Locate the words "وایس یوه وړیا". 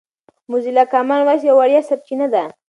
1.23-1.81